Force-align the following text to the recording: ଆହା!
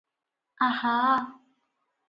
ଆହା! 0.69 0.95